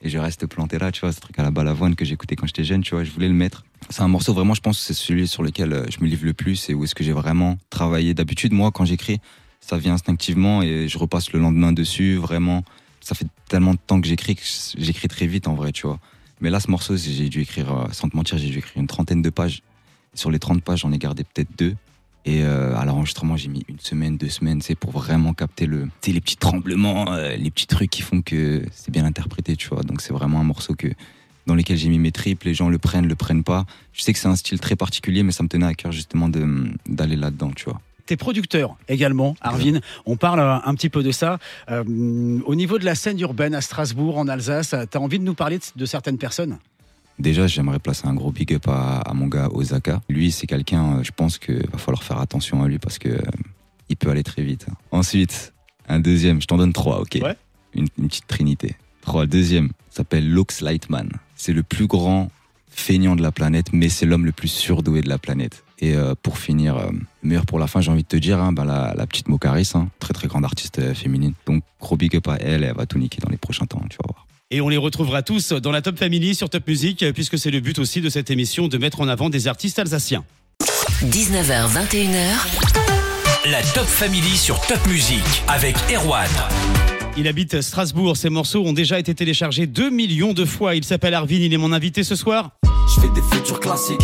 et 0.00 0.08
je 0.08 0.16
reste 0.18 0.46
planté 0.46 0.78
là, 0.78 0.90
tu 0.92 1.00
vois, 1.00 1.12
ce 1.12 1.20
truc 1.20 1.38
à 1.38 1.42
la 1.42 1.50
balavoine 1.50 1.94
que 1.94 2.04
j'écoutais 2.04 2.36
quand 2.36 2.46
j'étais 2.46 2.64
jeune, 2.64 2.82
tu 2.82 2.94
vois, 2.94 3.04
je 3.04 3.10
voulais 3.10 3.28
le 3.28 3.34
mettre. 3.34 3.64
C'est 3.90 4.02
un 4.02 4.08
morceau 4.08 4.32
vraiment, 4.32 4.54
je 4.54 4.60
pense, 4.60 4.78
c'est 4.78 4.94
celui 4.94 5.28
sur 5.28 5.42
lequel 5.42 5.72
euh, 5.72 5.86
je 5.90 6.02
me 6.02 6.08
livre 6.08 6.24
le 6.24 6.32
plus 6.32 6.70
et 6.70 6.74
où 6.74 6.84
est-ce 6.84 6.94
que 6.94 7.04
j'ai 7.04 7.12
vraiment 7.12 7.58
travaillé. 7.68 8.14
D'habitude, 8.14 8.52
moi, 8.52 8.70
quand 8.70 8.84
j'écris, 8.84 9.20
ça 9.60 9.76
vient 9.76 9.94
instinctivement 9.94 10.62
et 10.62 10.88
je 10.88 10.98
repasse 10.98 11.32
le 11.32 11.40
lendemain 11.40 11.72
dessus, 11.72 12.16
vraiment. 12.16 12.64
Ça 13.02 13.14
fait 13.14 13.26
tellement 13.48 13.74
de 13.74 13.78
temps 13.86 14.00
que 14.00 14.06
j'écris 14.06 14.36
que 14.36 14.42
j'écris 14.78 15.08
très 15.08 15.26
vite 15.26 15.48
en 15.48 15.54
vrai, 15.54 15.72
tu 15.72 15.86
vois. 15.86 15.98
Mais 16.40 16.50
là, 16.50 16.58
ce 16.58 16.70
morceau, 16.70 16.96
j'ai 16.96 17.28
dû 17.28 17.40
écrire, 17.42 17.72
euh, 17.72 17.86
sans 17.92 18.08
te 18.08 18.16
mentir, 18.16 18.38
j'ai 18.38 18.48
dû 18.48 18.58
écrire 18.58 18.80
une 18.80 18.88
trentaine 18.88 19.22
de 19.22 19.30
pages. 19.30 19.62
Sur 20.14 20.30
les 20.30 20.38
30 20.38 20.62
pages, 20.62 20.80
j'en 20.80 20.92
ai 20.92 20.98
gardé 20.98 21.24
peut-être 21.24 21.56
deux. 21.56 21.76
Et 22.24 22.42
euh, 22.42 22.76
à 22.76 22.84
l'enregistrement, 22.84 23.36
j'ai 23.36 23.48
mis 23.48 23.64
une 23.68 23.80
semaine, 23.80 24.16
deux 24.16 24.28
semaines, 24.28 24.60
c'est 24.60 24.74
pour 24.74 24.90
vraiment 24.90 25.34
capter 25.34 25.66
le, 25.66 25.88
les 26.06 26.20
petits 26.20 26.36
tremblements, 26.36 27.12
euh, 27.12 27.36
les 27.36 27.50
petits 27.50 27.66
trucs 27.66 27.90
qui 27.90 28.02
font 28.02 28.22
que 28.22 28.62
c'est 28.72 28.92
bien 28.92 29.04
interprété, 29.04 29.56
tu 29.56 29.68
vois. 29.68 29.82
Donc 29.82 30.00
c'est 30.00 30.12
vraiment 30.12 30.40
un 30.40 30.44
morceau 30.44 30.74
que 30.74 30.88
dans 31.46 31.54
lequel 31.56 31.76
j'ai 31.76 31.88
mis 31.88 31.98
mes 31.98 32.12
tripes, 32.12 32.44
les 32.44 32.54
gens 32.54 32.68
le 32.68 32.78
prennent, 32.78 33.08
le 33.08 33.16
prennent 33.16 33.42
pas. 33.42 33.64
Je 33.92 34.02
sais 34.02 34.12
que 34.12 34.18
c'est 34.18 34.28
un 34.28 34.36
style 34.36 34.60
très 34.60 34.76
particulier, 34.76 35.24
mais 35.24 35.32
ça 35.32 35.42
me 35.42 35.48
tenait 35.48 35.66
à 35.66 35.74
cœur 35.74 35.90
justement 35.90 36.28
d'aller 36.28 37.16
là-dedans, 37.16 37.50
tu 37.54 37.64
vois. 37.64 37.80
T'es 38.12 38.16
producteur 38.18 38.76
également, 38.88 39.36
Arvin. 39.40 39.80
On 40.04 40.18
parle 40.18 40.40
euh, 40.40 40.58
un 40.66 40.74
petit 40.74 40.90
peu 40.90 41.02
de 41.02 41.12
ça. 41.12 41.38
Euh, 41.70 41.82
au 42.44 42.54
niveau 42.54 42.78
de 42.78 42.84
la 42.84 42.94
scène 42.94 43.18
urbaine 43.20 43.54
à 43.54 43.62
Strasbourg, 43.62 44.18
en 44.18 44.28
Alsace, 44.28 44.74
t'as 44.90 44.98
envie 44.98 45.18
de 45.18 45.24
nous 45.24 45.32
parler 45.32 45.56
de, 45.56 45.64
de 45.74 45.86
certaines 45.86 46.18
personnes? 46.18 46.58
Déjà, 47.18 47.46
j'aimerais 47.46 47.78
placer 47.78 48.06
un 48.06 48.12
gros 48.12 48.30
big 48.30 48.52
up 48.52 48.68
à, 48.68 48.98
à 48.98 49.14
mon 49.14 49.28
gars 49.28 49.48
Osaka. 49.50 50.02
Lui, 50.10 50.30
c'est 50.30 50.46
quelqu'un, 50.46 50.98
euh, 50.98 51.02
je 51.02 51.10
pense 51.16 51.38
qu'il 51.38 51.66
va 51.72 51.78
falloir 51.78 52.02
faire 52.02 52.18
attention 52.20 52.62
à 52.62 52.68
lui 52.68 52.78
parce 52.78 52.98
que 52.98 53.08
euh, 53.08 53.22
il 53.88 53.96
peut 53.96 54.10
aller 54.10 54.24
très 54.24 54.42
vite. 54.42 54.66
Ensuite, 54.90 55.54
un 55.88 55.98
deuxième, 55.98 56.42
je 56.42 56.46
t'en 56.46 56.58
donne 56.58 56.74
trois, 56.74 57.00
ok 57.00 57.18
Ouais. 57.22 57.34
une, 57.72 57.86
une 57.98 58.08
petite 58.08 58.26
trinité. 58.26 58.76
Trois, 59.00 59.24
deuxième, 59.24 59.70
s'appelle 59.88 60.30
Lux 60.30 60.60
Lightman. 60.60 61.08
C'est 61.34 61.54
le 61.54 61.62
plus 61.62 61.86
grand 61.86 62.30
feignant 62.68 63.16
de 63.16 63.22
la 63.22 63.32
planète, 63.32 63.68
mais 63.72 63.88
c'est 63.88 64.04
l'homme 64.04 64.26
le 64.26 64.32
plus 64.32 64.48
surdoué 64.48 65.00
de 65.00 65.08
la 65.08 65.16
planète. 65.16 65.64
Et 65.82 65.96
euh, 65.96 66.14
pour 66.22 66.38
finir, 66.38 66.76
euh, 66.76 66.90
meilleur 67.24 67.44
pour 67.44 67.58
la 67.58 67.66
fin, 67.66 67.80
j'ai 67.80 67.90
envie 67.90 68.04
de 68.04 68.08
te 68.08 68.16
dire, 68.16 68.38
hein, 68.40 68.52
bah, 68.52 68.64
la, 68.64 68.94
la 68.96 69.04
petite 69.04 69.28
Mocaris, 69.28 69.72
hein, 69.74 69.88
très 69.98 70.14
très 70.14 70.28
grande 70.28 70.44
artiste 70.44 70.78
euh, 70.78 70.94
féminine. 70.94 71.34
Donc 71.44 71.64
gros 71.80 71.96
big 71.96 72.14
up 72.14 72.28
à 72.28 72.36
elle, 72.36 72.62
elle 72.62 72.74
va 72.74 72.86
tout 72.86 72.98
niquer 72.98 73.18
dans 73.20 73.28
les 73.28 73.36
prochains 73.36 73.66
temps, 73.66 73.82
tu 73.90 73.96
vas 73.96 74.06
voir. 74.08 74.26
Et 74.52 74.60
on 74.60 74.68
les 74.68 74.76
retrouvera 74.76 75.22
tous 75.22 75.52
dans 75.52 75.72
la 75.72 75.82
Top 75.82 75.98
Family 75.98 76.36
sur 76.36 76.48
Top 76.50 76.68
Music, 76.68 77.04
puisque 77.14 77.36
c'est 77.36 77.50
le 77.50 77.58
but 77.58 77.80
aussi 77.80 78.00
de 78.00 78.10
cette 78.10 78.30
émission 78.30 78.68
de 78.68 78.78
mettre 78.78 79.00
en 79.00 79.08
avant 79.08 79.28
des 79.28 79.48
artistes 79.48 79.80
alsaciens. 79.80 80.24
19h, 81.02 81.68
21h, 81.72 83.50
La 83.50 83.62
Top 83.74 83.86
Family 83.86 84.36
sur 84.36 84.60
Top 84.66 84.86
Music 84.86 85.24
avec 85.48 85.74
Erwan. 85.92 86.28
Il 87.16 87.26
habite 87.26 87.60
Strasbourg, 87.60 88.16
ses 88.16 88.30
morceaux 88.30 88.64
ont 88.64 88.72
déjà 88.72 89.00
été 89.00 89.14
téléchargés 89.14 89.66
2 89.66 89.90
millions 89.90 90.32
de 90.32 90.44
fois. 90.44 90.76
Il 90.76 90.84
s'appelle 90.84 91.14
Arvin, 91.14 91.40
il 91.40 91.52
est 91.52 91.58
mon 91.58 91.72
invité 91.72 92.04
ce 92.04 92.14
soir. 92.14 92.52
Je 92.94 93.00
fais 93.00 93.08
des 93.08 93.22
futurs 93.22 93.58
classiques, 93.58 94.00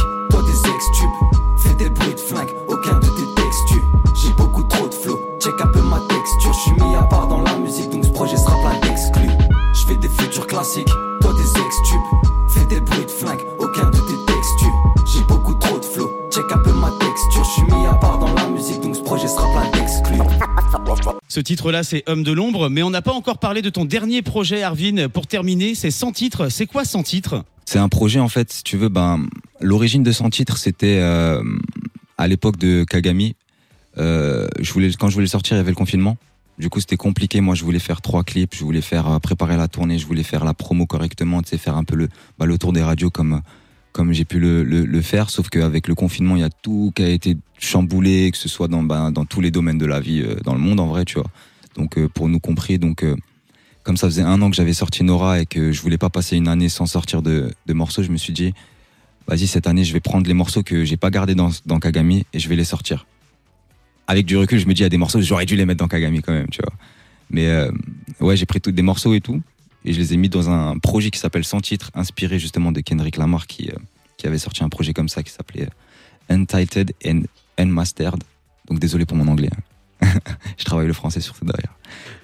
Ce 21.38 21.42
titre-là, 21.42 21.84
c'est 21.84 22.02
Homme 22.08 22.24
de 22.24 22.32
l'ombre, 22.32 22.68
mais 22.68 22.82
on 22.82 22.90
n'a 22.90 23.00
pas 23.00 23.12
encore 23.12 23.38
parlé 23.38 23.62
de 23.62 23.70
ton 23.70 23.84
dernier 23.84 24.22
projet, 24.22 24.64
Arvin. 24.64 25.08
Pour 25.08 25.28
terminer, 25.28 25.76
c'est 25.76 25.92
100 25.92 26.10
titres. 26.10 26.48
C'est 26.48 26.66
quoi 26.66 26.84
100 26.84 27.04
titres 27.04 27.44
C'est 27.64 27.78
un 27.78 27.88
projet 27.88 28.18
en 28.18 28.28
fait, 28.28 28.50
si 28.52 28.64
tu 28.64 28.76
veux, 28.76 28.88
ben 28.88 29.24
l'origine 29.60 30.02
de 30.02 30.10
son 30.10 30.30
titre, 30.30 30.56
c'était 30.58 30.98
euh, 31.00 31.40
à 32.16 32.26
l'époque 32.26 32.56
de 32.56 32.82
Kagami. 32.82 33.36
Euh, 33.98 34.48
je 34.58 34.72
voulais, 34.72 34.90
quand 34.98 35.10
je 35.10 35.14
voulais 35.14 35.28
sortir, 35.28 35.54
il 35.54 35.58
y 35.58 35.60
avait 35.60 35.70
le 35.70 35.76
confinement. 35.76 36.16
Du 36.58 36.70
coup, 36.70 36.80
c'était 36.80 36.96
compliqué. 36.96 37.40
Moi, 37.40 37.54
je 37.54 37.62
voulais 37.62 37.78
faire 37.78 38.00
trois 38.00 38.24
clips, 38.24 38.56
je 38.56 38.64
voulais 38.64 38.80
faire 38.80 39.08
euh, 39.08 39.18
préparer 39.20 39.56
la 39.56 39.68
tournée, 39.68 39.96
je 40.00 40.08
voulais 40.08 40.24
faire 40.24 40.44
la 40.44 40.54
promo 40.54 40.86
correctement, 40.86 41.40
tu 41.42 41.50
sais, 41.50 41.58
faire 41.58 41.76
un 41.76 41.84
peu 41.84 41.94
le, 41.94 42.08
bah, 42.40 42.46
le 42.46 42.58
tour 42.58 42.72
des 42.72 42.82
radios 42.82 43.10
comme 43.10 43.42
comme 43.98 44.12
j'ai 44.12 44.24
pu 44.24 44.38
le, 44.38 45.02
faire. 45.02 45.28
Sauf 45.28 45.48
qu'avec 45.48 45.88
le 45.88 45.96
confinement, 45.96 46.36
il 46.36 46.42
y 46.42 46.44
a 46.44 46.50
tout 46.50 46.92
qui 46.94 47.02
a 47.02 47.08
été 47.08 47.36
chamboulé, 47.58 48.30
que 48.30 48.36
ce 48.36 48.48
soit 48.48 48.68
dans 48.68 48.84
bah, 48.84 49.10
dans 49.10 49.24
tous 49.24 49.40
les 49.40 49.50
domaines 49.50 49.76
de 49.76 49.86
la 49.86 49.98
vie, 49.98 50.22
euh, 50.22 50.36
dans 50.44 50.54
le 50.54 50.60
monde 50.60 50.78
en 50.78 50.86
vrai, 50.86 51.04
tu 51.04 51.16
vois. 51.16 51.26
Donc 51.74 51.98
euh, 51.98 52.08
pour 52.08 52.28
nous 52.28 52.38
compris, 52.38 52.78
donc 52.78 53.02
euh, 53.02 53.16
comme 53.82 53.96
ça 53.96 54.06
faisait 54.06 54.22
un 54.22 54.40
an 54.40 54.50
que 54.50 54.54
j'avais 54.54 54.72
sorti 54.72 55.02
Nora 55.02 55.40
et 55.40 55.46
que 55.46 55.72
je 55.72 55.82
voulais 55.82 55.98
pas 55.98 56.10
passer 56.10 56.36
une 56.36 56.46
année 56.46 56.68
sans 56.68 56.86
sortir 56.86 57.22
de, 57.22 57.50
morceaux, 57.70 58.04
je 58.04 58.12
me 58.12 58.18
suis 58.18 58.32
dit, 58.32 58.54
vas-y 59.26 59.48
cette 59.48 59.66
année, 59.66 59.82
je 59.82 59.92
vais 59.92 59.98
prendre 59.98 60.28
les 60.28 60.34
morceaux 60.34 60.62
que 60.62 60.84
j'ai 60.84 60.96
pas 60.96 61.10
gardés 61.10 61.34
dans 61.34 61.50
dans 61.66 61.80
Kagami 61.80 62.24
et 62.32 62.38
je 62.38 62.48
vais 62.48 62.54
les 62.54 62.62
sortir. 62.62 63.04
Avec 64.06 64.26
du 64.26 64.36
recul, 64.36 64.60
je 64.60 64.68
me 64.68 64.74
dis, 64.74 64.82
il 64.82 64.84
y 64.84 64.86
a 64.86 64.90
des 64.90 64.96
morceaux, 64.96 65.20
j'aurais 65.20 65.44
dû 65.44 65.56
les 65.56 65.66
mettre 65.66 65.80
dans 65.80 65.88
Kagami 65.88 66.22
quand 66.22 66.32
même, 66.32 66.50
tu 66.50 66.60
vois. 66.62 66.72
Mais 67.30 67.48
ouais, 68.20 68.36
j'ai 68.36 68.46
pris 68.46 68.60
tous 68.60 68.70
des 68.70 68.82
morceaux 68.82 69.12
et 69.12 69.20
tout, 69.20 69.42
et 69.88 69.92
je 69.94 69.98
les 69.98 70.12
ai 70.12 70.18
mis 70.18 70.28
dans 70.28 70.50
un 70.50 70.78
projet 70.78 71.10
qui 71.10 71.18
s'appelle 71.18 71.44
Sans 71.44 71.60
titre, 71.60 71.90
inspiré 71.94 72.38
justement 72.38 72.72
de 72.72 72.80
Kendrick 72.80 73.16
Lamar, 73.16 73.46
qui, 73.46 73.70
euh, 73.70 73.76
qui 74.18 74.26
avait 74.26 74.38
sorti 74.38 74.62
un 74.62 74.68
projet 74.68 74.92
comme 74.92 75.08
ça 75.08 75.22
qui 75.22 75.32
s'appelait 75.32 75.64
euh, 75.64 76.34
Untitled 76.34 76.92
and 77.06 77.22
Unmastered. 77.56 78.22
Donc 78.68 78.80
désolé 78.80 79.06
pour 79.06 79.16
mon 79.16 79.26
anglais. 79.28 79.48
hein. 80.02 80.08
je 80.58 80.64
travaille 80.64 80.86
le 80.86 80.92
français 80.92 81.20
surtout 81.20 81.46
derrière. 81.46 81.74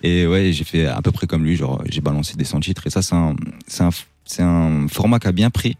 Et 0.02 0.26
ouais, 0.26 0.52
j'ai 0.52 0.64
fait 0.64 0.87
à 0.87 1.00
peu 1.00 1.11
près 1.11 1.26
comme 1.26 1.42
lui, 1.42 1.56
genre 1.56 1.83
j'ai 1.88 2.02
balancé 2.02 2.37
des 2.37 2.44
100 2.44 2.61
titres, 2.61 2.87
et 2.87 2.90
ça 2.90 3.00
c'est 3.00 3.14
un, 3.14 3.90
un, 4.47 4.88
format 4.88 5.18
qui 5.18 5.28
a 5.28 5.33
bien 5.33 5.49
pris. 5.49 5.78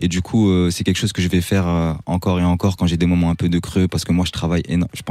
Et 0.00 0.08
du 0.08 0.22
coup, 0.22 0.50
euh, 0.50 0.70
c'est 0.70 0.82
quelque 0.82 0.98
chose 0.98 1.12
que 1.12 1.22
je 1.22 1.28
vais 1.28 1.40
faire 1.40 1.96
encore 2.06 2.40
et 2.40 2.44
encore 2.44 2.76
quand 2.76 2.88
j'ai 2.88 2.96
des 2.96 3.06
moments 3.06 3.30
un 3.30 3.36
peu 3.36 3.48
de 3.48 3.60
creux, 3.60 3.86
parce 3.86 4.04
que 4.04 4.10
moi, 4.12 4.24
je 4.26 4.32
travaille, 4.32 4.64
je 4.66 5.02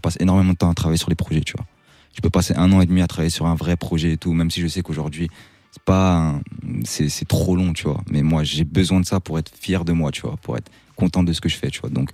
passe 0.00 0.16
énormément 0.18 0.52
de 0.52 0.58
temps 0.58 0.68
à 0.68 0.74
travailler 0.74 0.98
sur 0.98 1.10
les 1.10 1.14
projets, 1.14 1.42
tu 1.42 1.52
vois. 1.56 1.64
Je 2.12 2.20
peux 2.20 2.30
passer 2.30 2.54
un 2.56 2.72
an 2.72 2.80
et 2.80 2.86
demi 2.86 3.00
à 3.02 3.06
travailler 3.06 3.30
sur 3.30 3.46
un 3.46 3.54
vrai 3.54 3.76
projet 3.76 4.12
et 4.14 4.16
tout, 4.16 4.32
même 4.32 4.50
si 4.50 4.60
je 4.60 4.66
sais 4.66 4.82
qu'aujourd'hui, 4.82 5.30
c'est 5.72 5.82
pas, 5.82 6.40
c'est, 6.84 7.28
trop 7.28 7.56
long, 7.56 7.72
tu 7.72 7.84
vois. 7.84 8.02
Mais 8.10 8.22
moi, 8.22 8.42
j'ai 8.42 8.64
besoin 8.64 9.00
de 9.00 9.06
ça 9.06 9.20
pour 9.20 9.38
être 9.38 9.52
fier 9.58 9.84
de 9.84 9.92
moi, 9.92 10.10
tu 10.10 10.22
vois, 10.22 10.36
pour 10.42 10.56
être 10.56 10.70
content 10.96 11.22
de 11.22 11.32
ce 11.32 11.40
que 11.40 11.48
je 11.48 11.56
fais, 11.56 11.70
tu 11.70 11.80
vois. 11.80 11.90
Donc, 11.90 12.10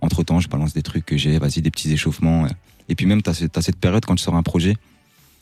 entre 0.00 0.22
temps, 0.22 0.40
je 0.40 0.48
balance 0.48 0.74
des 0.74 0.82
trucs 0.82 1.06
que 1.06 1.16
j'ai, 1.16 1.38
vas-y, 1.38 1.62
des 1.62 1.70
petits 1.70 1.92
échauffements. 1.92 2.46
Et 2.88 2.94
puis 2.94 3.06
même, 3.06 3.22
t'as, 3.22 3.34
t'as 3.48 3.62
cette 3.62 3.78
période 3.78 4.04
quand 4.04 4.16
tu 4.16 4.22
sors 4.22 4.36
un 4.36 4.42
projet 4.42 4.76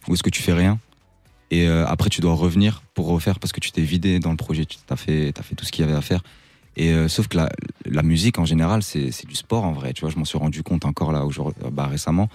où 0.06 0.14
est-ce 0.14 0.22
que 0.22 0.30
tu 0.30 0.42
fais 0.42 0.52
rien. 0.52 0.78
Et 1.50 1.66
euh, 1.66 1.86
après, 1.86 2.10
tu 2.10 2.20
dois 2.20 2.34
revenir 2.34 2.82
pour 2.94 3.06
refaire 3.06 3.38
parce 3.38 3.52
que 3.52 3.60
tu 3.60 3.72
t'es 3.72 3.82
vidé 3.82 4.20
dans 4.20 4.30
le 4.30 4.36
projet, 4.36 4.64
tu 4.64 4.78
t'as 4.86 4.96
fait, 4.96 5.32
t'as 5.32 5.42
fait 5.42 5.54
tout 5.54 5.64
ce 5.64 5.72
qu'il 5.72 5.84
y 5.84 5.88
avait 5.88 5.96
à 5.96 6.02
faire. 6.02 6.22
Et 6.76 6.92
euh, 6.92 7.08
sauf 7.08 7.26
que 7.26 7.36
la, 7.36 7.48
la 7.86 8.02
musique 8.02 8.38
en 8.38 8.44
général, 8.44 8.82
c'est 8.82 9.26
du 9.26 9.34
sport 9.34 9.64
en 9.64 9.72
vrai. 9.72 9.92
Tu 9.92 10.02
vois, 10.02 10.10
je 10.10 10.16
m'en 10.16 10.24
suis 10.24 10.38
rendu 10.38 10.62
compte 10.62 10.84
encore 10.84 11.12
là 11.12 11.24
bah, 11.72 11.86
récemment. 11.86 12.28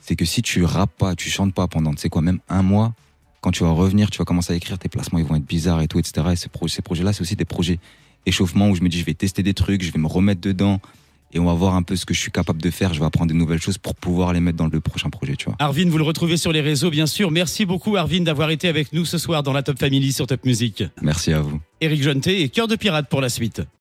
C'est 0.00 0.16
que 0.16 0.24
si 0.24 0.40
tu 0.40 0.64
rappes 0.64 0.96
pas, 0.96 1.14
tu 1.14 1.28
chantes 1.28 1.52
pas 1.52 1.68
pendant, 1.68 1.92
tu 1.92 1.98
sais 1.98 2.08
quoi, 2.08 2.22
même 2.22 2.38
un 2.48 2.62
mois, 2.62 2.94
quand 3.40 3.50
tu 3.52 3.62
vas 3.64 3.70
revenir, 3.70 4.10
tu 4.10 4.18
vas 4.18 4.24
commencer 4.24 4.52
à 4.52 4.56
écrire, 4.56 4.78
tes 4.78 4.88
placements 4.88 5.18
ils 5.18 5.24
vont 5.24 5.36
être 5.36 5.44
bizarres 5.46 5.80
et 5.80 5.88
tout, 5.88 5.98
etc. 5.98 6.26
Et 6.32 6.36
ces, 6.36 6.48
pro- 6.48 6.68
ces 6.68 6.82
projets-là, 6.82 7.12
c'est 7.12 7.22
aussi 7.22 7.36
des 7.36 7.44
projets 7.44 7.78
échauffement 8.26 8.68
où 8.68 8.74
je 8.74 8.82
me 8.82 8.88
dis, 8.88 8.98
je 9.00 9.04
vais 9.06 9.14
tester 9.14 9.42
des 9.42 9.54
trucs, 9.54 9.82
je 9.82 9.90
vais 9.92 9.98
me 9.98 10.06
remettre 10.06 10.40
dedans 10.42 10.80
et 11.32 11.38
on 11.38 11.44
va 11.46 11.54
voir 11.54 11.74
un 11.76 11.82
peu 11.82 11.94
ce 11.96 12.04
que 12.04 12.12
je 12.12 12.18
suis 12.20 12.32
capable 12.32 12.60
de 12.60 12.70
faire. 12.70 12.92
Je 12.92 12.98
vais 13.00 13.06
apprendre 13.06 13.28
des 13.32 13.38
nouvelles 13.38 13.60
choses 13.62 13.78
pour 13.78 13.94
pouvoir 13.94 14.32
les 14.32 14.40
mettre 14.40 14.58
dans 14.58 14.66
le 14.66 14.80
prochain 14.80 15.10
projet, 15.10 15.36
tu 15.36 15.44
vois. 15.46 15.54
Arvin, 15.60 15.88
vous 15.88 15.96
le 15.96 16.02
retrouvez 16.04 16.36
sur 16.36 16.52
les 16.52 16.60
réseaux, 16.60 16.90
bien 16.90 17.06
sûr. 17.06 17.30
Merci 17.30 17.64
beaucoup, 17.64 17.96
Arvin, 17.96 18.20
d'avoir 18.22 18.50
été 18.50 18.66
avec 18.68 18.92
nous 18.92 19.04
ce 19.04 19.16
soir 19.16 19.42
dans 19.42 19.52
la 19.52 19.62
Top 19.62 19.78
Family 19.78 20.12
sur 20.12 20.26
Top 20.26 20.44
Music. 20.44 20.82
Merci 21.00 21.32
à 21.32 21.40
vous. 21.40 21.60
Eric 21.80 22.02
Jonté 22.02 22.42
et 22.42 22.48
Cœur 22.48 22.66
de 22.68 22.74
Pirate 22.76 23.08
pour 23.08 23.20
la 23.20 23.28
suite. 23.28 23.62